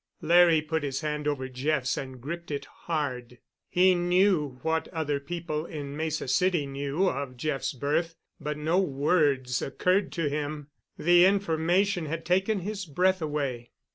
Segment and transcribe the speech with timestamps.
[0.19, 3.37] Larry put his hand over Jeff's and gripped it hard.
[3.69, 9.61] He knew what other people in Mesa City knew of Jeff's birth, but no words
[9.61, 10.71] occurred to him.
[10.97, 13.69] The information had taken his breath away.